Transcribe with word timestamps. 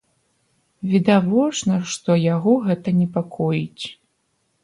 Відавочна, 0.93 1.75
што 1.91 2.11
яго 2.21 2.53
гэта 2.69 2.87
непакоіць. 3.01 3.85